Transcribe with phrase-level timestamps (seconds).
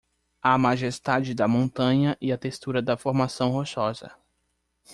[0.41, 4.11] A majestade da montanha e a textura da formação rochosa